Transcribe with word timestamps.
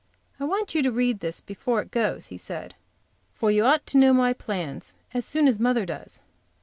"I 0.39 0.45
want 0.45 0.73
you 0.73 0.81
to 0.81 0.91
read 0.91 1.19
this 1.19 1.41
before 1.41 1.79
it 1.79 1.91
goes," 1.91 2.29
he 2.29 2.35
said, 2.37 2.73
"for 3.35 3.51
you 3.51 3.63
ought 3.65 3.85
to 3.85 3.99
know 3.99 4.13
my 4.13 4.33
plans 4.33 4.95
as 5.13 5.25
soon 5.25 5.47
as 5.47 5.59
mother 5.59 5.85
does." 5.85 6.21